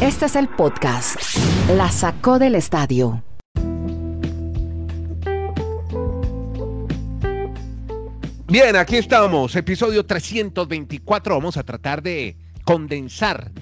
[0.00, 1.16] Este es el podcast.
[1.76, 3.22] La sacó del estadio.
[8.48, 11.34] Bien, aquí estamos, episodio 324.
[11.34, 13.52] Vamos a tratar de condensar,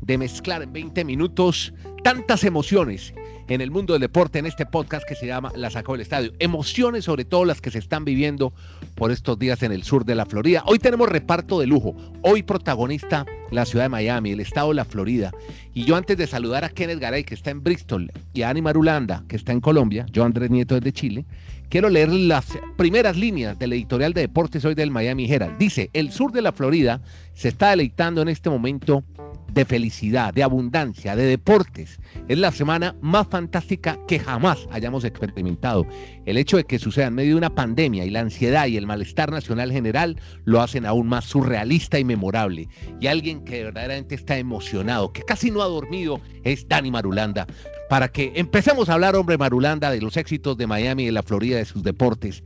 [0.00, 3.14] de mezclar en 20 minutos tantas emociones
[3.48, 6.32] en el mundo del deporte en este podcast que se llama La Sacó del Estadio.
[6.38, 8.52] Emociones sobre todo las que se están viviendo
[8.94, 10.62] por estos días en el sur de la Florida.
[10.66, 11.94] Hoy tenemos reparto de lujo.
[12.22, 15.32] Hoy protagonista la ciudad de Miami, el estado de la Florida.
[15.74, 18.62] Y yo antes de saludar a Kenneth Garay, que está en Bristol, y a Ani
[18.62, 21.24] Marulanda, que está en Colombia, yo Andrés Nieto desde Chile,
[21.68, 22.46] quiero leer las
[22.76, 25.58] primeras líneas del editorial de deportes hoy del Miami Herald.
[25.58, 27.00] Dice, el sur de la Florida
[27.34, 29.04] se está deleitando en este momento
[29.52, 31.98] de felicidad, de abundancia, de deportes.
[32.28, 35.86] Es la semana más fantástica que jamás hayamos experimentado.
[36.24, 38.86] El hecho de que suceda en medio de una pandemia y la ansiedad y el
[38.86, 42.68] malestar nacional general lo hacen aún más surrealista y memorable.
[43.00, 47.46] Y alguien que verdaderamente está emocionado, que casi no ha dormido, es Dani Marulanda.
[47.88, 51.22] Para que empecemos a hablar, hombre Marulanda, de los éxitos de Miami y de la
[51.22, 52.42] Florida, de sus deportes.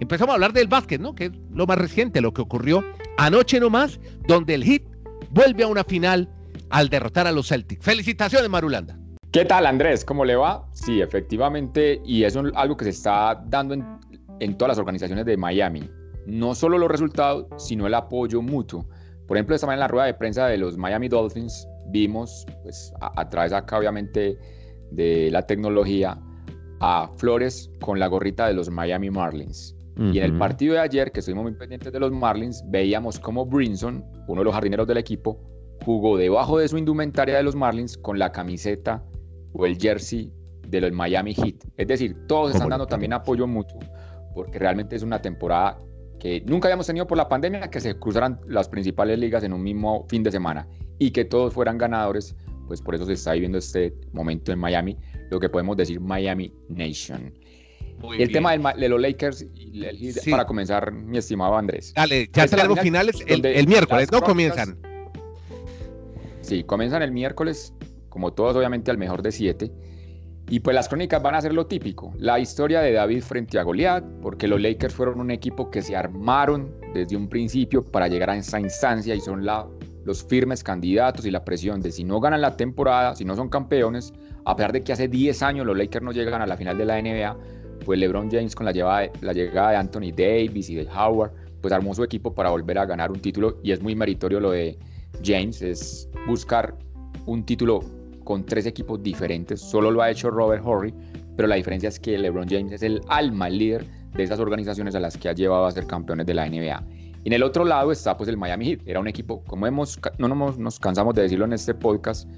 [0.00, 1.14] Empezamos a hablar del básquet, ¿no?
[1.14, 2.84] Que es lo más reciente, lo que ocurrió
[3.16, 4.82] anoche nomás, donde el Heat
[5.30, 6.28] vuelve a una final
[6.70, 7.84] al derrotar a los Celtics.
[7.84, 8.98] Felicitaciones, Marulanda.
[9.30, 10.04] ¿Qué tal, Andrés?
[10.04, 10.66] ¿Cómo le va?
[10.72, 15.36] Sí, efectivamente, y eso es algo que se está dando en, todas las organizaciones de
[15.36, 15.88] Miami.
[16.26, 18.88] No solo los resultados, sino el apoyo mutuo.
[19.26, 22.92] Por ejemplo, esta mañana en la rueda de prensa de los Miami Dolphins vimos, pues
[23.00, 24.38] a, través acá obviamente
[24.90, 26.18] de la tecnología,
[26.80, 29.74] a Flores con la gorrita de los Miami Marlins.
[29.98, 33.44] Y en el partido de ayer, que estuvimos muy pendientes de los Marlins, veíamos como
[33.44, 35.40] Brinson, uno de los jardineros del equipo,
[35.88, 39.02] jugó debajo de su indumentaria de los Marlins con la camiseta
[39.54, 40.30] o el jersey
[40.66, 41.64] de los Miami Heat.
[41.78, 43.80] Es decir, todos están dando también apoyo mutuo
[44.34, 45.78] porque realmente es una temporada
[46.20, 49.62] que nunca habíamos tenido por la pandemia, que se cruzaran las principales ligas en un
[49.62, 53.56] mismo fin de semana y que todos fueran ganadores, pues por eso se está viviendo
[53.56, 54.94] este momento en Miami,
[55.30, 57.32] lo que podemos decir Miami Nation.
[58.18, 59.46] el tema de los Lakers,
[60.30, 61.94] para comenzar, mi estimado Andrés.
[61.96, 64.20] Dale, ya tenemos finales el, el miércoles, ¿no?
[64.20, 64.78] Comienzan.
[66.48, 67.74] Sí, comienzan el miércoles,
[68.08, 69.70] como todos obviamente al mejor de siete.
[70.48, 73.62] Y pues las crónicas van a ser lo típico, la historia de David frente a
[73.64, 78.30] Goliath, porque los Lakers fueron un equipo que se armaron desde un principio para llegar
[78.30, 82.40] a esa instancia y son los firmes candidatos y la presión de si no ganan
[82.40, 84.14] la temporada, si no son campeones,
[84.46, 86.86] a pesar de que hace 10 años los Lakers no llegan a la final de
[86.86, 87.36] la NBA,
[87.84, 88.72] pues LeBron James con la
[89.20, 92.86] la llegada de Anthony Davis y de Howard, pues armó su equipo para volver a
[92.86, 94.78] ganar un título y es muy meritorio lo de
[95.24, 96.76] James, es buscar
[97.26, 97.80] un título
[98.24, 99.60] con tres equipos diferentes.
[99.60, 100.94] Solo lo ha hecho Robert Horry,
[101.36, 104.94] pero la diferencia es que LeBron James es el alma, el líder de esas organizaciones
[104.94, 106.84] a las que ha llevado a ser campeones de la NBA.
[107.24, 108.80] Y en el otro lado está pues el Miami Heat.
[108.86, 112.28] Era un equipo, como hemos, no nos, nos cansamos de decirlo en este podcast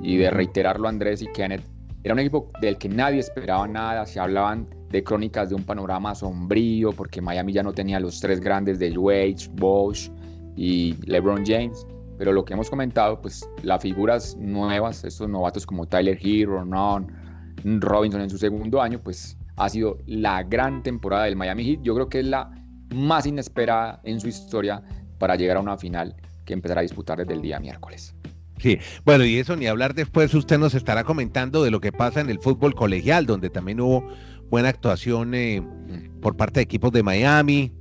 [0.00, 1.62] y de reiterarlo Andrés y Kenneth,
[2.04, 4.06] era un equipo del que nadie esperaba nada.
[4.06, 8.40] Se hablaban de crónicas de un panorama sombrío porque Miami ya no tenía los tres
[8.40, 10.10] grandes de Wade, Bosch
[10.56, 11.86] y LeBron James
[12.18, 17.06] pero lo que hemos comentado, pues las figuras nuevas, estos novatos como Tyler Hero, Non,
[17.80, 21.82] Robinson en su segundo año, pues ha sido la gran temporada del Miami Heat.
[21.82, 22.50] Yo creo que es la
[22.94, 24.82] más inesperada en su historia
[25.18, 26.14] para llegar a una final
[26.44, 28.14] que empezará a disputar desde el día miércoles.
[28.58, 32.20] Sí, bueno, y eso ni hablar después, usted nos estará comentando de lo que pasa
[32.20, 34.04] en el fútbol colegial, donde también hubo
[34.50, 35.62] buena actuación eh,
[36.20, 37.72] por parte de equipos de Miami,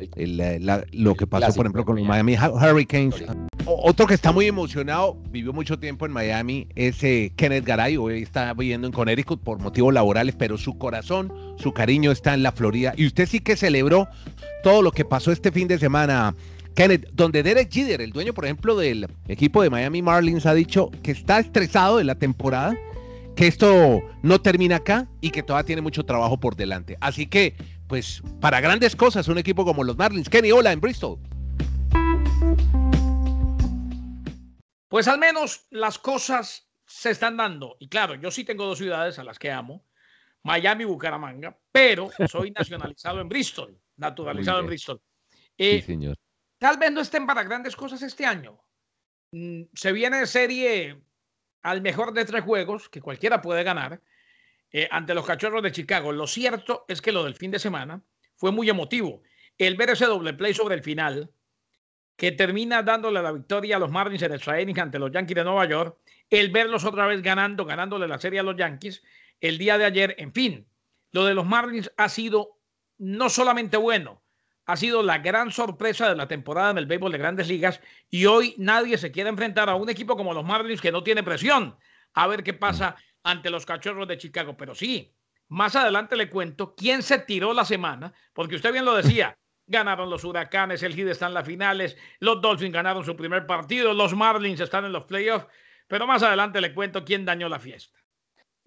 [0.91, 3.23] lo que pasó, por ejemplo, con los Miami Hurricanes.
[3.65, 7.97] Otro que está muy emocionado, vivió mucho tiempo en Miami, es eh, Kenneth Garay.
[7.97, 12.43] Hoy está viviendo en Connecticut por motivos laborales, pero su corazón, su cariño está en
[12.43, 12.93] la Florida.
[12.95, 14.07] Y usted sí que celebró
[14.63, 16.35] todo lo que pasó este fin de semana.
[16.75, 20.91] Kenneth, donde Derek Jeter, el dueño, por ejemplo, del equipo de Miami Marlins, ha dicho
[21.01, 22.77] que está estresado de la temporada,
[23.37, 26.97] que esto no termina acá y que todavía tiene mucho trabajo por delante.
[27.01, 27.55] Así que,
[27.87, 30.27] pues, para grandes cosas, un equipo como los Marlins.
[30.27, 31.19] Kenny, hola, en Bristol.
[34.89, 37.77] Pues al menos las cosas se están dando.
[37.79, 39.85] Y claro, yo sí tengo dos ciudades a las que amo,
[40.41, 44.99] Miami y Bucaramanga, pero soy nacionalizado en Bristol, naturalizado en Bristol.
[45.59, 46.17] sí, señor.
[46.57, 48.57] Tal vez no estén para grandes cosas este año.
[49.31, 51.03] Mm, se viene serie
[51.67, 53.99] al mejor de tres juegos que cualquiera puede ganar
[54.71, 56.13] eh, ante los cachorros de Chicago.
[56.13, 58.01] Lo cierto es que lo del fin de semana
[58.37, 59.21] fue muy emotivo.
[59.57, 61.29] El ver ese doble play sobre el final,
[62.15, 65.43] que termina dándole la victoria a los Marlins en el training ante los Yankees de
[65.43, 65.97] Nueva York,
[66.29, 69.03] el verlos otra vez ganando, ganándole la serie a los Yankees
[69.41, 70.65] el día de ayer, en fin,
[71.11, 72.61] lo de los Marlins ha sido
[72.97, 74.21] no solamente bueno,
[74.67, 78.25] ha sido la gran sorpresa de la temporada en el béisbol de grandes ligas y
[78.25, 81.77] hoy nadie se quiere enfrentar a un equipo como los Marlins que no tiene presión.
[82.13, 84.57] a ver qué pasa ante los cachorros de Chicago.
[84.57, 85.15] Pero sí,
[85.47, 89.37] más adelante le cuento quién se tiró la semana, porque usted bien lo decía.
[89.69, 93.93] Ganaron los Huracanes, el Heat está en las finales, los Dolphins ganaron su primer partido,
[93.93, 95.45] los Marlins están en los playoffs,
[95.87, 97.96] pero más adelante le cuento quién dañó la fiesta.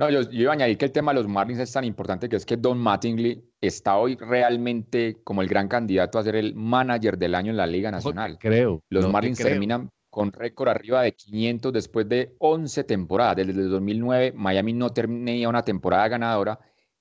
[0.00, 2.36] No, yo, iba a añadir que el tema de los Marlins es tan importante que
[2.36, 7.18] es que Don Mattingly está hoy realmente como el gran candidato a ser el manager
[7.18, 8.38] del año en la Liga Nacional.
[8.40, 8.82] creo.
[8.88, 13.36] Los Marlins terminan con récord arriba de 500 después de 11 temporadas.
[13.36, 16.58] Desde el 2009 Miami no tenía una temporada ganadora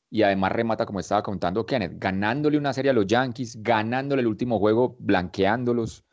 [0.09, 4.27] y además remata, como estaba contando Kenneth, ganándole una serie a los Yankees, ganándole el
[4.27, 6.03] último juego, blanqueándolos.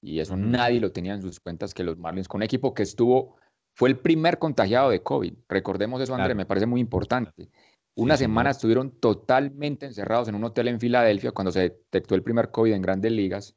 [0.00, 2.84] Y eso nadie lo tenía en sus cuentas que los Marlins, con un equipo que
[2.84, 3.38] estuvo,
[3.78, 5.34] fue el primer contagiado de COVID.
[5.48, 7.48] Recordemos eso, André, me parece muy importante.
[7.94, 12.50] Una semana estuvieron totalmente encerrados en un hotel en Filadelfia cuando se detectó el primer
[12.50, 13.54] COVID en grandes ligas.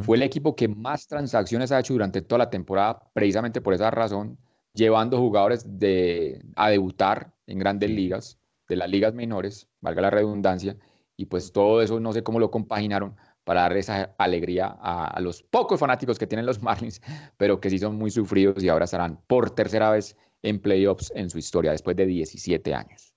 [0.00, 3.90] Fue el equipo que más transacciones ha hecho durante toda la temporada, precisamente por esa
[3.90, 4.38] razón,
[4.72, 10.74] llevando jugadores de, a debutar en grandes ligas, de las ligas menores, valga la redundancia,
[11.18, 13.14] y pues todo eso no sé cómo lo compaginaron
[13.44, 17.00] para dar esa alegría a, los pocos fanáticos que tienen los Marlins,
[17.36, 21.30] pero que sí son muy sufridos y ahora estarán por tercera vez en playoffs en
[21.30, 23.14] su historia después de 17 años.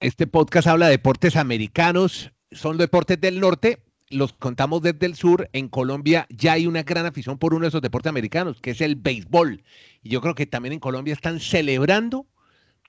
[0.00, 5.48] Este podcast habla de deportes americanos, son deportes del norte, los contamos desde el sur,
[5.52, 8.80] en Colombia ya hay una gran afición por uno de esos deportes americanos, que es
[8.80, 9.62] el béisbol.
[10.02, 12.26] Y yo creo que también en Colombia están celebrando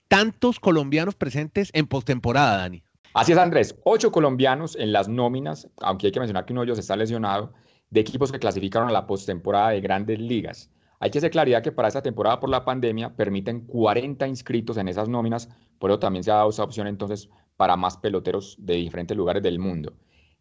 [0.08, 2.84] tantos colombianos presentes en postemporada, Dani.
[3.16, 3.80] Así es, Andrés.
[3.86, 7.54] Ocho colombianos en las nóminas, aunque hay que mencionar que uno de ellos está lesionado,
[7.90, 10.70] de equipos que clasificaron a la postemporada de grandes ligas.
[11.00, 14.90] Hay que hacer claridad que para esta temporada por la pandemia permiten 40 inscritos en
[14.90, 15.48] esas nóminas,
[15.80, 19.42] por eso también se ha dado esa opción entonces para más peloteros de diferentes lugares
[19.42, 19.94] del mundo.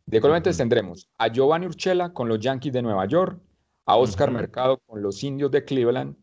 [0.05, 3.41] De Colombia entonces tendremos a Giovanni Urchela con los Yankees de Nueva York,
[3.87, 6.17] a Oscar Mercado con los Indios de Cleveland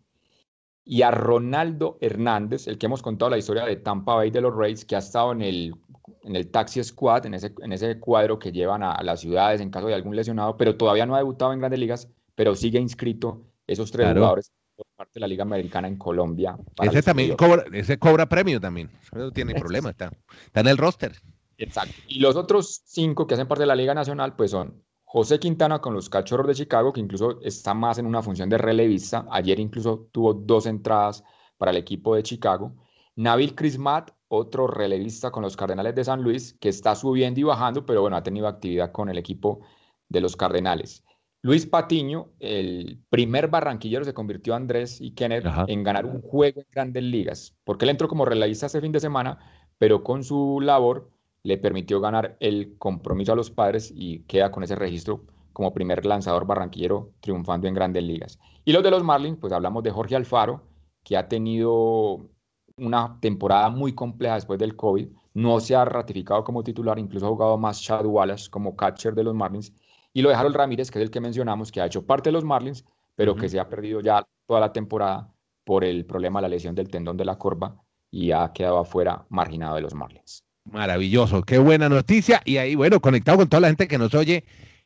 [0.84, 4.56] y a Ronaldo Hernández, el que hemos contado la historia de Tampa Bay de los
[4.56, 5.76] Rays, que ha estado en el,
[6.24, 9.70] en el Taxi Squad, en ese, en ese cuadro que llevan a, las ciudades en
[9.70, 13.44] caso de algún lesionado, pero todavía no ha debutado en grandes ligas, pero sigue inscrito
[13.68, 16.58] esos tres jugadores por parte de la Liga Americana en Colombia.
[16.82, 20.12] Ese también cobra, ese cobra premio también, no tiene problema, está,
[20.46, 21.14] está en el roster.
[21.58, 21.94] Exacto.
[22.08, 24.82] Y los otros cinco que hacen parte de la Liga Nacional, pues son
[25.14, 28.58] José Quintana con los Cachorros de Chicago, que incluso está más en una función de
[28.58, 29.26] relevista.
[29.30, 31.22] Ayer incluso tuvo dos entradas
[31.58, 32.78] para el equipo de Chicago.
[33.18, 37.86] Nabil Crismat, otro relevista con los Cardenales de San Luis, que está subiendo y bajando,
[37.86, 39.60] pero bueno, ha tenido actividad con el equipo
[40.08, 41.04] de los Cardenales.
[41.42, 46.68] Luis Patiño, el primer barranquillero, se convirtió Andrés y Kenneth en ganar un juego en
[46.72, 49.40] grandes ligas, porque él entró como relevista ese fin de semana,
[49.78, 51.12] pero con su labor
[51.44, 56.06] le permitió ganar el compromiso a los padres y queda con ese registro como primer
[56.06, 58.40] lanzador barranquillero triunfando en grandes ligas.
[58.64, 60.64] Y los de los Marlins, pues hablamos de Jorge Alfaro,
[61.04, 62.30] que ha tenido
[62.78, 67.30] una temporada muy compleja después del COVID, no se ha ratificado como titular, incluso ha
[67.30, 69.74] jugado más Chad Wallace como catcher de los Marlins,
[70.14, 72.34] y lo de Harold Ramírez, que es el que mencionamos, que ha hecho parte de
[72.34, 72.86] los Marlins,
[73.16, 75.34] pero que se ha perdido ya toda la temporada
[75.64, 79.26] por el problema de la lesión del tendón de la corva y ha quedado afuera
[79.30, 80.44] marginado de los Marlins.
[80.66, 82.42] Maravilloso, qué buena noticia.
[82.46, 84.46] Y ahí, bueno, conectado con toda la gente que nos oye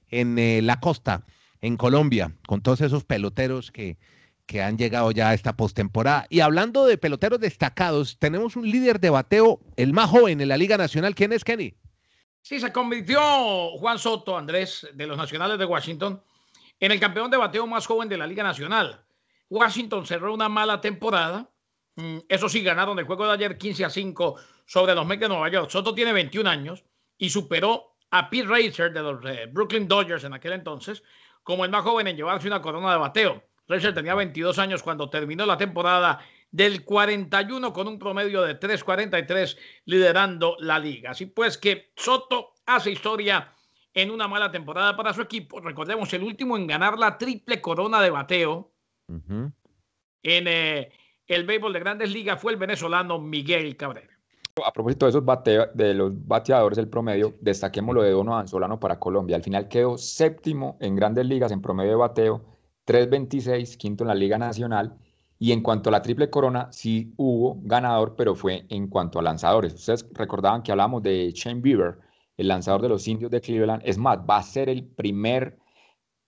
[0.09, 1.25] en eh, la costa,
[1.61, 3.97] en Colombia, con todos esos peloteros que,
[4.45, 6.27] que han llegado ya a esta postemporada.
[6.29, 10.57] Y hablando de peloteros destacados, tenemos un líder de bateo, el más joven en la
[10.57, 11.15] Liga Nacional.
[11.15, 11.75] ¿Quién es Kenny?
[12.41, 13.19] Sí, se convirtió
[13.77, 16.21] Juan Soto, Andrés, de los Nacionales de Washington,
[16.79, 19.03] en el campeón de bateo más joven de la Liga Nacional.
[19.49, 21.49] Washington cerró una mala temporada.
[21.95, 24.35] Mm, eso sí, ganaron el juego de ayer 15 a 5
[24.65, 25.69] sobre los Mets de Nueva York.
[25.69, 26.83] Soto tiene 21 años
[27.17, 31.03] y superó a Pete Racer de los eh, Brooklyn Dodgers en aquel entonces
[31.45, 33.43] como el más joven en llevarse una corona de bateo.
[33.67, 39.57] Racer tenía 22 años cuando terminó la temporada del 41 con un promedio de 3.43
[39.85, 41.11] liderando la liga.
[41.11, 43.53] Así pues que Soto hace historia
[43.93, 45.61] en una mala temporada para su equipo.
[45.61, 48.73] Recordemos el último en ganar la triple corona de bateo
[49.07, 49.53] en
[50.23, 50.91] eh,
[51.27, 54.09] el béisbol de grandes ligas fue el venezolano Miguel Cabrera.
[54.65, 55.23] A propósito de esos
[55.73, 59.35] de los bateadores, el promedio, destaquemos lo de Donovan Solano para Colombia.
[59.35, 62.45] Al final quedó séptimo en grandes ligas en promedio de bateo,
[62.87, 64.97] 3.26, quinto en la Liga Nacional.
[65.39, 69.23] Y en cuanto a la triple corona, sí hubo ganador, pero fue en cuanto a
[69.23, 69.73] lanzadores.
[69.73, 71.97] Ustedes recordaban que hablamos de Shane Bieber,
[72.37, 73.81] el lanzador de los indios de Cleveland.
[73.83, 75.57] Es más, va a ser el primer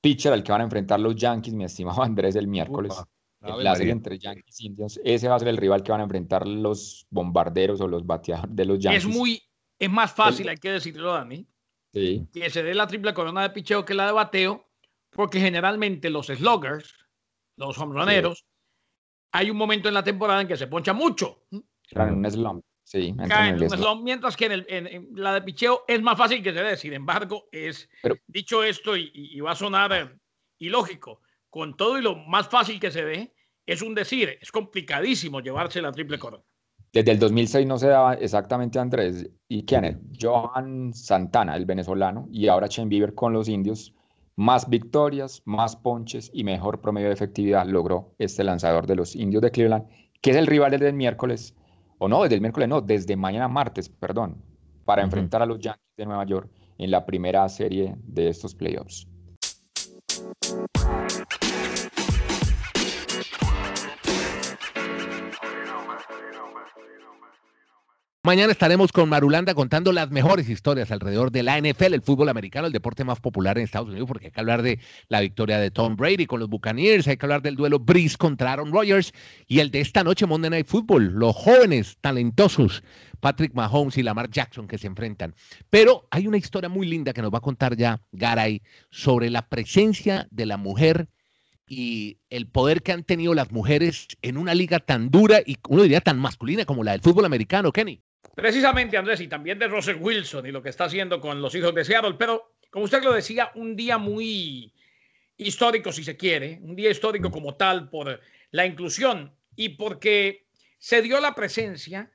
[0.02, 3.02] pitcher al que van a enfrentar los Yankees, mi estimado Andrés, el miércoles
[3.42, 6.06] la serie entre Yankees y Indians, ese va a ser el rival que van a
[6.06, 9.06] enfrentar los bombarderos o los bateadores de los Yankees.
[9.06, 9.42] Es muy,
[9.80, 11.48] es más fácil, hay que decirlo, Dani,
[11.94, 12.28] sí.
[12.34, 14.68] que se dé la triple corona de picheo que la de bateo,
[15.12, 16.94] porque generalmente los sluggers,
[17.58, 18.46] los hombroneros,
[19.32, 21.46] hay un momento en la temporada en que se poncha mucho.
[21.90, 22.66] Claro, en un slump.
[22.84, 26.64] Sí, en un slump, mientras que en, la de picheo es más fácil que se
[26.64, 26.78] dé.
[26.78, 27.90] Sin embargo, es
[28.28, 30.18] dicho esto y, va a sonar eh,
[30.60, 33.34] ilógico, con todo y lo más fácil que se dé,
[33.66, 36.44] es un decir, es complicadísimo llevarse la triple corona.
[36.94, 42.48] Desde el 2006 no se daba exactamente Andrés y Kenneth, Johan Santana, el venezolano, y
[42.48, 43.94] ahora Shane Bieber con los indios,
[44.38, 49.42] más victorias, más ponches y mejor promedio de efectividad logró este lanzador de los indios
[49.42, 49.86] de Cleveland,
[50.22, 51.56] que es el rival desde el miércoles,
[51.98, 54.42] o no, desde el miércoles no, desde mañana martes, perdón,
[54.86, 59.08] para enfrentar a los Yankees de Nueva York en la primera serie de estos playoffs.
[68.28, 72.68] Mañana estaremos con Marulanda contando las mejores historias alrededor de la NFL, el fútbol americano,
[72.68, 75.72] el deporte más popular en Estados Unidos, porque hay que hablar de la victoria de
[75.72, 79.14] Tom Brady con los Buccaneers, hay que hablar del duelo Breeze contra Aaron Rodgers
[79.48, 82.84] y el de esta noche Monday Night Football, los jóvenes talentosos
[83.22, 85.34] Patrick Mahomes y Lamar Jackson que se enfrentan.
[85.70, 89.48] Pero hay una historia muy linda que nos va a contar ya Garay sobre la
[89.48, 91.08] presencia de la mujer
[91.66, 95.84] y el poder que han tenido las mujeres en una liga tan dura y uno
[95.84, 98.04] diría tan masculina como la del fútbol americano, Kenny.
[98.38, 101.74] Precisamente, Andrés, y también de Russell Wilson y lo que está haciendo con los hijos
[101.74, 104.72] de Seattle, pero como usted lo decía, un día muy
[105.38, 110.46] histórico, si se quiere, un día histórico como tal por la inclusión y porque
[110.78, 112.12] se dio la presencia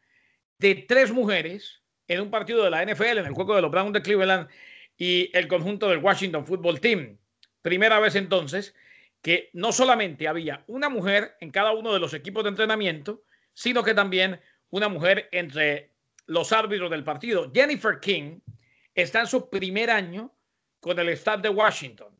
[0.59, 3.93] de tres mujeres en un partido de la NFL, en el juego de los Browns
[3.93, 4.49] de Cleveland
[4.97, 7.19] y el conjunto del Washington Football Team.
[7.63, 8.77] Primera vez entonces
[9.23, 13.25] que no solamente había una mujer en cada uno de los equipos de entrenamiento,
[13.55, 15.92] sino que también una mujer entre
[16.27, 17.51] los árbitros del partido.
[17.53, 18.41] Jennifer King
[18.95, 20.35] está en su primer año
[20.81, 22.15] con el staff de Washington.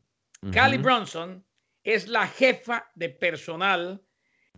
[0.51, 1.45] Callie Bronson
[1.83, 4.01] es la jefa de personal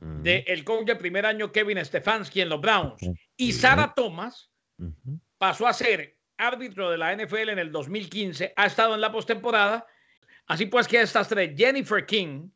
[0.02, 3.02] del coach de primer año Kevin Stefanski en los Browns.
[3.38, 4.52] Y Sarah Thomas
[5.38, 9.86] pasó a ser árbitro de la NFL en el 2015, ha estado en la postemporada.
[10.48, 12.50] Así pues que estas tres, Jennifer King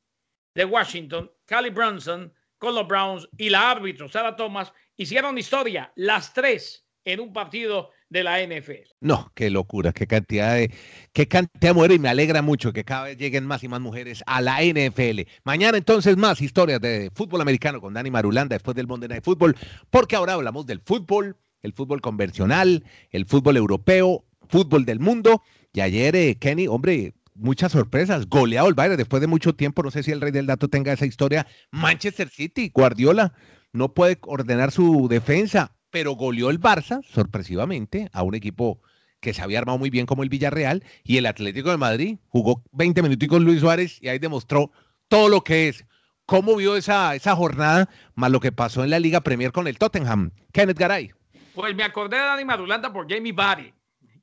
[0.54, 6.34] de Washington, Callie Bronson con los Browns y la árbitro Sarah Thomas hicieron historia, las
[6.34, 8.90] tres en un partido de la NFL.
[9.00, 10.72] No, qué locura, qué cantidad de,
[11.14, 13.80] qué cantidad de mujeres y me alegra mucho que cada vez lleguen más y más
[13.80, 15.22] mujeres a la NFL.
[15.44, 19.56] Mañana entonces más historias de fútbol americano con Dani Marulanda después del Monday Night Football,
[19.90, 25.44] porque ahora hablamos del fútbol, el fútbol convencional, el fútbol europeo, fútbol del mundo.
[25.72, 28.28] Y ayer, eh, Kenny, hombre, muchas sorpresas.
[28.28, 29.82] Goleado el Bayern después de mucho tiempo.
[29.82, 31.48] No sé si el rey del dato tenga esa historia.
[31.72, 33.34] Manchester City, Guardiola,
[33.74, 38.82] no puede ordenar su defensa pero goleó el Barça, sorpresivamente, a un equipo
[39.20, 42.64] que se había armado muy bien como el Villarreal, y el Atlético de Madrid jugó
[42.72, 44.72] 20 minutos con Luis Suárez y ahí demostró
[45.08, 45.86] todo lo que es.
[46.26, 49.80] ¿Cómo vio esa, esa jornada, más lo que pasó en la Liga Premier con el
[49.80, 50.32] Tottenham?
[50.54, 51.12] Kenneth Garay.
[51.56, 53.74] Pues me acordé de Dani Madulanda por Jamie Bardi.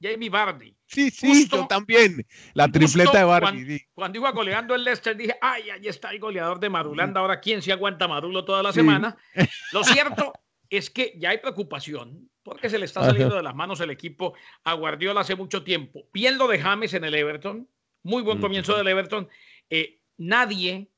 [0.01, 0.76] Jamie Bardi.
[0.87, 2.25] Sí, sí, yo también.
[2.55, 3.81] La tripleta de Bardi.
[3.93, 7.21] Cuando, iba goleando el Leicester, dije, ay, ahí está el goleador de Madulanda.
[7.21, 9.17] Ahora, ¿quién se aguanta Madulo toda la semana?
[9.73, 10.33] Lo cierto
[10.71, 14.35] es que ya hay preocupación porque se le está saliendo de las manos el equipo
[14.63, 16.09] a Guardiola hace mucho tiempo.
[16.13, 17.69] Bien lo de James en el Everton,
[18.05, 19.29] muy buen comienzo del Everton.
[19.69, 20.89] Eh, nadie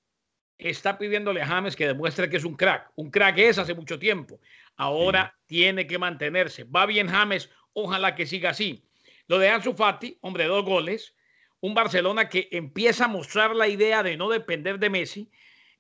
[0.59, 2.91] está pidiéndole a James que demuestre que es un crack.
[2.97, 4.41] Un crack es hace mucho tiempo.
[4.77, 6.65] Ahora tiene que mantenerse.
[6.65, 8.85] Va bien James, ojalá que siga así.
[9.29, 11.15] Lo de Ansu Fati, hombre, dos goles.
[11.61, 15.31] Un Barcelona que empieza a mostrar la idea de no depender de Messi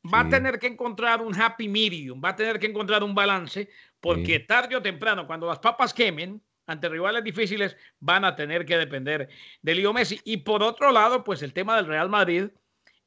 [0.02, 3.68] va a tener que encontrar un happy medium, va a tener que encontrar un balance,
[4.00, 8.76] porque tarde o temprano, cuando las papas quemen ante rivales difíciles, van a tener que
[8.76, 9.28] depender
[9.62, 10.20] de Leo Messi.
[10.24, 12.48] Y por otro lado, pues el tema del Real Madrid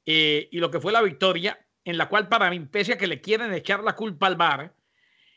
[0.05, 3.07] eh, y lo que fue la victoria, en la cual para mí, pese a que
[3.07, 4.73] le quieren echar la culpa al VAR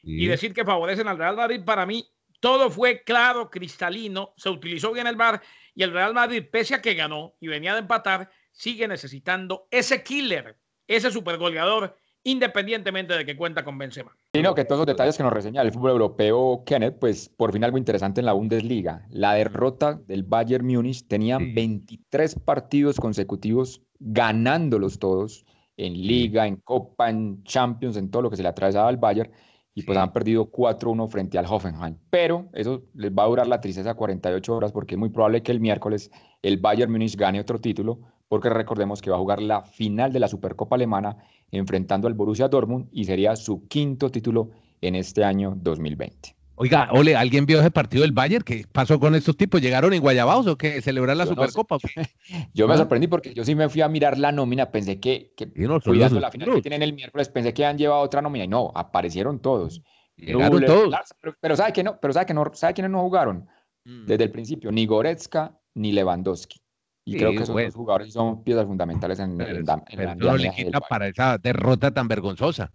[0.03, 2.07] y decir que favorecen al Real Madrid, para mí
[2.45, 5.41] todo fue claro, cristalino, se utilizó bien el VAR
[5.75, 10.03] y el Real Madrid, pese a que ganó y venía de empatar, sigue necesitando ese
[10.03, 14.15] killer ese supergoleador, independientemente de que cuenta con Benzema.
[14.35, 17.51] Y no, que todos los detalles que nos reseña el fútbol europeo, Kenneth, pues por
[17.51, 19.07] fin algo interesante en la Bundesliga.
[19.09, 25.47] La derrota del Bayern Múnich tenían 23 partidos consecutivos ganándolos todos
[25.79, 29.33] en Liga, en Copa, en Champions, en todo lo que se le atravesaba al Bayern
[29.75, 31.97] y pues han perdido 4-1 frente al Hoffenheim.
[32.11, 35.52] Pero eso les va a durar la tristeza 48 horas porque es muy probable que
[35.52, 36.11] el miércoles
[36.43, 40.21] el Bayern Múnich gane otro título porque recordemos que va a jugar la final de
[40.21, 41.16] la Supercopa Alemana
[41.50, 44.50] enfrentando al Borussia Dortmund y sería su quinto título
[44.81, 46.44] en este año 2020.
[46.57, 48.45] Oiga, Ole, ¿alguien vio ese partido del Bayern?
[48.45, 49.61] ¿Qué pasó con estos tipos?
[49.61, 50.81] ¿Llegaron en Guayabaos o qué?
[50.81, 51.79] ¿Celebrar la Supercopa?
[52.55, 55.51] yo me sorprendí porque yo sí me fui a mirar la nómina, pensé que, que
[55.51, 58.71] cuidando la final que tienen el miércoles, pensé que han llevado otra nómina y no,
[58.75, 59.83] aparecieron todos.
[60.17, 60.95] Llegaron todos.
[61.41, 61.99] pero, ¿sabe que no?
[62.01, 62.45] Pero ¿sabe que no?
[62.55, 63.49] ¿Sabe quiénes no jugaron?
[63.85, 64.07] Mm.
[64.07, 66.61] Desde el principio, ni Goretzka ni Lewandowski.
[67.07, 72.09] Y creo que esos dos jugadores son piezas fundamentales en, la para esa derrota tan
[72.09, 72.73] vergonzosa.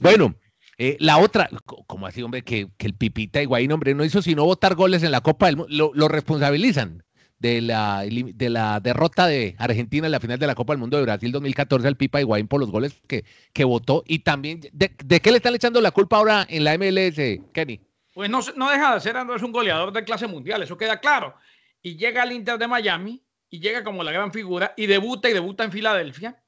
[0.00, 0.34] Bueno,
[0.82, 1.50] eh, la otra,
[1.86, 5.20] como así, hombre, que, el Pipita Higuaín, hombre, no hizo sino votar goles en la
[5.20, 7.04] Copa del Mundo, lo, responsabilizan
[7.38, 10.96] de la, de la derrota de Argentina en la final de la Copa del Mundo
[10.96, 15.20] de Brasil 2014 al Pipa Higuaín por los goles que, que votó y también, de,
[15.20, 17.78] qué le están echando la culpa ahora en la MLS, Kenny?
[18.14, 21.34] Pues no, no deja de ser Andrés un goleador de clase mundial, eso queda claro.
[21.82, 25.34] Y llega al Inter de Miami y llega como la gran figura y debuta y
[25.34, 26.42] debuta en Filadelfia.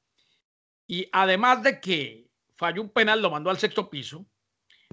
[0.87, 2.22] Y además de que
[2.63, 4.25] falló un penal, lo mandó al sexto piso,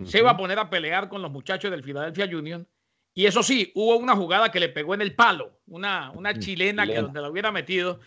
[0.04, 2.68] se iba a poner a pelear con los muchachos del Philadelphia Union.
[3.14, 6.40] Y eso sí, hubo una jugada que le pegó en el palo, una, una mm,
[6.40, 8.00] chilena, que donde la hubiera metido,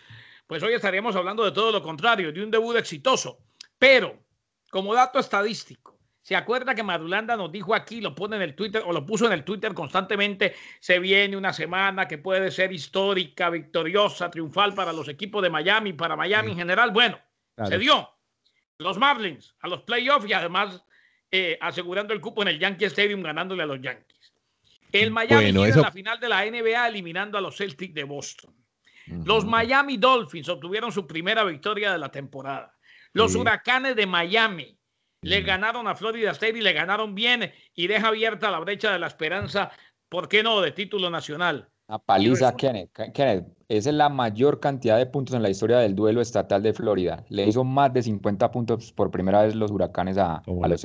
[0.49, 3.39] pues hoy estaríamos hablando de todo lo contrario, de un debut exitoso.
[3.79, 4.19] Pero,
[4.69, 8.83] como dato estadístico, ¿se acuerda que Madulanda nos dijo aquí, lo pone en el Twitter
[8.85, 13.49] o lo puso en el Twitter constantemente, se viene una semana que puede ser histórica,
[13.49, 16.91] victoriosa, triunfal para los equipos de Miami, para Miami en general?
[16.91, 17.21] Bueno,
[17.65, 18.09] se dio
[18.79, 20.85] los Marlins a los playoffs y además
[21.31, 24.35] eh, asegurando el cupo en el Yankee Stadium ganándole a los Yankees.
[24.93, 28.55] El Miami bueno, en la final de la NBA eliminando a los Celtics de Boston.
[29.25, 32.77] Los Miami Dolphins obtuvieron su primera victoria de la temporada.
[33.15, 34.79] Los Huracanes de Miami
[35.23, 38.99] le ganaron a Florida State y le ganaron bien y deja abierta la brecha de
[38.99, 39.71] la esperanza,
[40.09, 41.72] ¿por qué no?, de título nacional.
[41.89, 42.91] A paliza, Kenneth.
[43.13, 46.73] Kenneth, esa es la mayor cantidad de puntos en la historia del duelo estatal de
[46.73, 47.25] Florida.
[47.29, 50.85] Le hizo más de 50 puntos por primera vez los huracanes a, los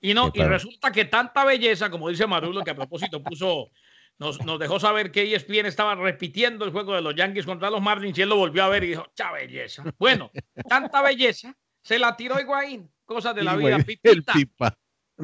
[0.00, 3.70] Y no, y resulta que tanta belleza, como dice Marulo, que a propósito puso,
[4.18, 7.80] nos, nos dejó saber que ESPN estaba repitiendo el juego de los Yankees contra los
[7.80, 9.84] Marlins y él lo volvió a ver y dijo, cha belleza.
[9.98, 10.30] Bueno,
[10.68, 13.78] tanta belleza, se la tiró Higuaín, cosas de la vida.
[14.02, 14.76] El pipa.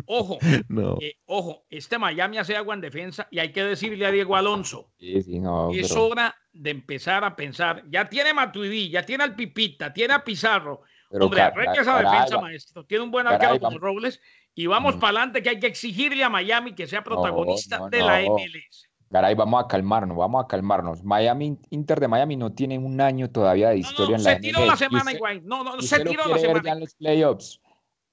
[0.07, 0.39] Ojo,
[1.01, 4.91] eh, ojo, este Miami hace agua en defensa y hay que decirle a Diego Alonso.
[4.99, 7.85] es hora de empezar a pensar.
[7.91, 10.83] Ya tiene Matuidi, ya tiene al Pipita, tiene a Pizarro.
[11.11, 12.85] Hombre, arregle esa defensa, maestro.
[12.85, 14.21] Tiene un buen arquero como Robles
[14.54, 15.00] y vamos mm.
[15.00, 18.89] para adelante que hay que exigirle a Miami que sea protagonista de la MLS.
[19.11, 21.04] Caray, vamos a calmarnos, vamos a calmarnos.
[21.04, 24.41] Miami, Inter de Miami no tiene un año todavía de historia en la MLS.
[24.41, 25.43] Se tiró la semana, igual.
[25.45, 26.73] No, no, se tiró la semana.
[26.73, 27.61] en los playoffs.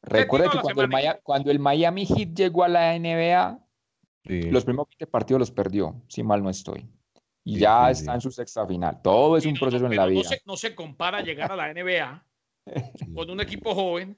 [0.04, 0.60] Recuerde que
[1.24, 3.60] cuando el, Miami, Heat llegó a la NBA,
[4.24, 6.88] los primeros 20 partidos los perdió, si mal no estoy.
[7.44, 9.02] Y ya está en su sexta final.
[9.02, 10.22] Todo es un proceso en la vida.
[10.46, 12.26] No se, compara llegar a la NBA
[13.16, 14.18] con un equipo joven,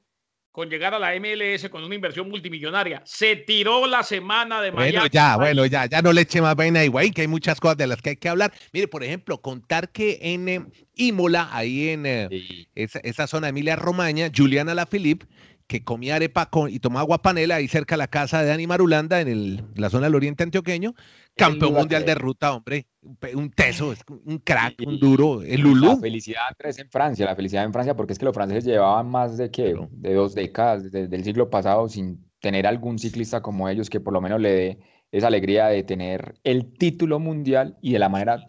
[0.52, 3.02] con llegar a la MLS con una inversión multimillonaria.
[3.06, 4.92] Se tiró la semana de Miami.
[4.92, 7.78] Bueno, ya, bueno, ya, ya no le eche más vaina a que hay muchas cosas
[7.78, 8.54] de las que hay que hablar.
[8.72, 10.66] Mire, por ejemplo, contar que en eh,
[10.96, 15.26] Imola, ahí en eh, esa, esa, zona de Emilia Romagna, Juliana Lafilippe
[15.74, 19.22] que comía arepa y tomaba agua panela ahí cerca de la casa de Dani Marulanda
[19.22, 20.94] en, el, la zona del oriente antioqueño.
[21.36, 22.86] Campeón mundial de ruta, hombre.
[23.34, 25.88] Un teso, un crack, un duro, el Lulú.
[25.88, 29.10] La felicidad Andrés en Francia, la felicidad en Francia, porque es que los franceses llevaban
[29.10, 33.68] más de que de dos décadas desde el siglo pasado sin tener algún ciclista como
[33.68, 34.80] ellos que por lo menos le dé
[35.12, 38.46] esa alegría de tener el título mundial y de la manera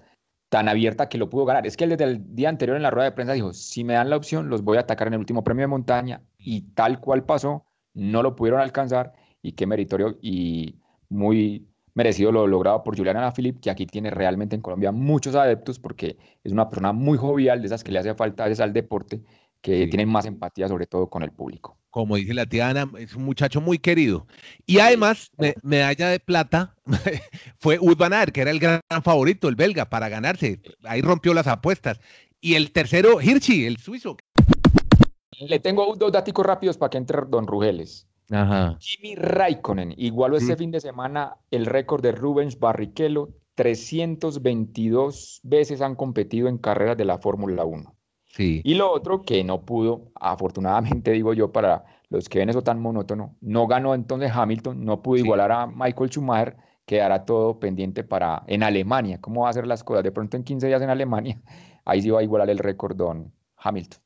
[0.49, 1.67] tan abierta que lo pudo ganar.
[1.67, 3.95] Es que él desde el día anterior en la rueda de prensa dijo, si me
[3.95, 7.01] dan la opción, los voy a atacar en el último premio de montaña y tal
[7.01, 10.77] cual pasó, no lo pudieron alcanzar y qué meritorio y
[11.09, 15.79] muy merecido lo logrado por Juliana Philip, que aquí tiene realmente en Colombia muchos adeptos
[15.79, 19.23] porque es una persona muy jovial, de esas que le hace falta al deporte,
[19.61, 21.79] que tienen más empatía sobre todo con el público.
[21.95, 24.27] Como dice la tía Ana, es un muchacho muy querido.
[24.67, 25.31] Y además,
[25.63, 26.75] medalla de plata
[27.61, 27.97] fue Ud
[28.33, 30.61] que era el gran favorito, el belga, para ganarse.
[30.83, 32.01] Ahí rompió las apuestas.
[32.41, 34.17] Y el tercero, Hirschi, el suizo,
[35.39, 38.09] le tengo dos datos rápidos para que entre Don Rugeles.
[38.29, 38.77] Ajá.
[38.81, 43.29] Jimmy Raikkonen igualó este fin de semana el récord de Rubens Barrichello.
[43.55, 47.95] 322 veces han competido en carreras de la Fórmula 1.
[48.37, 48.63] Sí.
[48.65, 52.81] Y lo otro que no pudo, afortunadamente digo yo, para los que ven eso tan
[52.81, 58.43] monótono, no ganó entonces Hamilton, no pudo igualar a Michael Schumacher, quedará todo pendiente para
[58.49, 59.21] en Alemania.
[59.21, 60.03] ¿Cómo va a ser las cosas?
[60.03, 61.41] De pronto en 15 días en Alemania,
[61.85, 64.01] ahí sí va a igualar el récord Don Hamilton.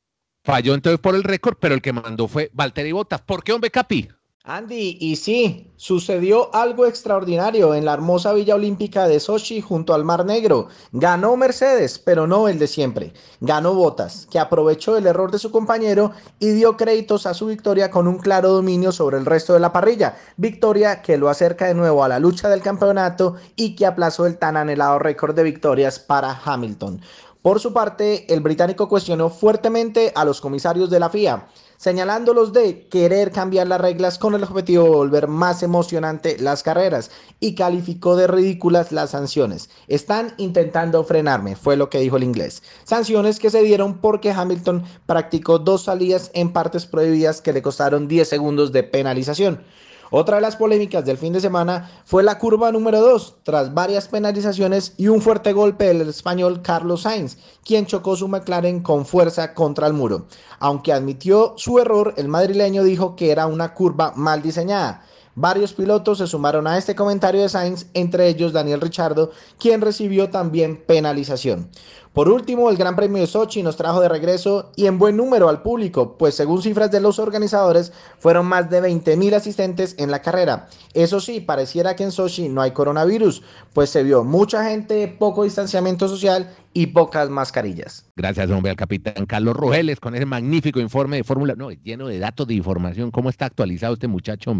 [0.44, 3.22] Falló entonces por el récord, pero el que mandó fue Valtteri Bottas.
[3.22, 4.08] ¿Por qué, hombre, Capi?
[4.44, 10.04] Andy, y sí, sucedió algo extraordinario en la hermosa Villa Olímpica de Sochi junto al
[10.04, 10.68] Mar Negro.
[10.92, 13.12] Ganó Mercedes, pero no el de siempre.
[13.42, 17.90] Ganó Botas, que aprovechó el error de su compañero y dio créditos a su victoria
[17.90, 20.16] con un claro dominio sobre el resto de la parrilla.
[20.38, 24.38] Victoria que lo acerca de nuevo a la lucha del campeonato y que aplazó el
[24.38, 27.02] tan anhelado récord de victorias para Hamilton.
[27.42, 31.46] Por su parte, el británico cuestionó fuertemente a los comisarios de la FIA
[31.78, 37.10] señalándolos de querer cambiar las reglas con el objetivo de volver más emocionante las carreras
[37.40, 39.70] y calificó de ridículas las sanciones.
[39.86, 42.62] Están intentando frenarme, fue lo que dijo el inglés.
[42.84, 48.08] Sanciones que se dieron porque Hamilton practicó dos salidas en partes prohibidas que le costaron
[48.08, 49.62] 10 segundos de penalización.
[50.10, 54.08] Otra de las polémicas del fin de semana fue la curva número 2, tras varias
[54.08, 59.52] penalizaciones y un fuerte golpe del español Carlos Sainz, quien chocó su McLaren con fuerza
[59.52, 60.26] contra el muro.
[60.60, 65.02] Aunque admitió su error, el madrileño dijo que era una curva mal diseñada.
[65.34, 70.30] Varios pilotos se sumaron a este comentario de Sainz, entre ellos Daniel Richardo, quien recibió
[70.30, 71.70] también penalización.
[72.18, 75.48] Por último, el Gran Premio de Sochi nos trajo de regreso y en buen número
[75.48, 80.20] al público, pues según cifras de los organizadores, fueron más de 20.000 asistentes en la
[80.20, 80.66] carrera.
[80.94, 85.44] Eso sí, pareciera que en Sochi no hay coronavirus, pues se vio mucha gente, poco
[85.44, 88.10] distanciamiento social y pocas mascarillas.
[88.16, 92.18] Gracias, hombre, al capitán Carlos Rogeles con ese magnífico informe de Fórmula, no, lleno de
[92.18, 94.52] datos de información, cómo está actualizado este muchacho.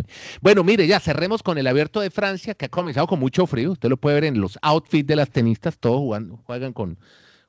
[0.43, 3.73] Bueno, mire, ya cerremos con el abierto de Francia, que ha comenzado con mucho frío.
[3.73, 6.97] Usted lo puede ver en los outfits de las tenistas, todos jugando, juegan con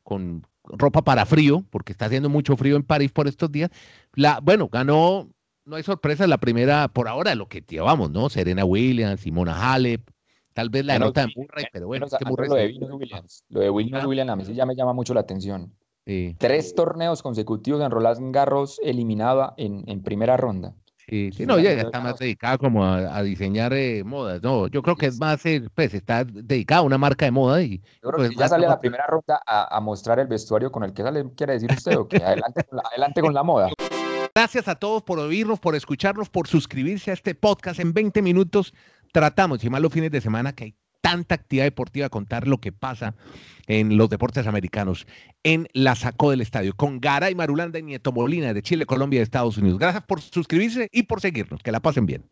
[0.09, 3.69] con ropa para frío, porque está haciendo mucho frío en París por estos días.
[4.15, 5.29] La, bueno, ganó,
[5.65, 8.27] no hay sorpresa, la primera por ahora, lo que llevamos, ¿no?
[8.27, 10.09] Serena Williams, Simona Halep,
[10.53, 13.43] tal vez la nota de Murray, pero bueno, es que Murray lo de Williams Williams,
[13.49, 15.75] lo de Williams Williams a mí sí ya me llama mucho la atención.
[16.39, 20.73] Tres torneos consecutivos en Roland Garros eliminada en, en primera ronda.
[21.09, 24.43] Sí, sí, no, ya, está más dedicada como a, diseñar eh, modas.
[24.43, 27.63] No, yo creo que es más, eh, pues está dedicada a una marca de moda
[27.63, 30.83] y yo creo pues, ya sale a la primera ronda a, mostrar el vestuario con
[30.83, 33.69] el que sale, quiere decir usted, o que adelante, con la, adelante con la moda.
[34.35, 37.79] Gracias a todos por oírnos, por escucharnos, por suscribirse a este podcast.
[37.79, 38.73] En 20 minutos
[39.11, 42.71] tratamos, y más los fines de semana, que hay tanta actividad deportiva, contar lo que
[42.71, 43.15] pasa
[43.67, 45.07] en los deportes americanos
[45.43, 49.23] en la Sacó del Estadio, con Garay Marulanda y Nieto Molina de Chile, Colombia y
[49.23, 49.79] Estados Unidos.
[49.79, 51.61] Gracias por suscribirse y por seguirnos.
[51.61, 52.23] Que la pasen bien.